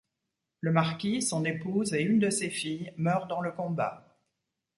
[0.61, 4.17] Le marquis, son épouse et une de ses filles meurent dans le combat.